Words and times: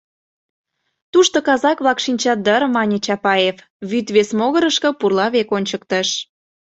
—Тушто 1.11 1.37
казак-влак 1.47 1.97
шинчат 2.05 2.39
дыр,— 2.45 2.61
мане 2.75 2.97
Чапаев, 3.05 3.57
вӱд 3.89 4.07
вес 4.15 4.29
могырышко 4.39 4.89
пурла 4.99 5.27
век 5.35 5.49
ончыктыш. 5.57 6.09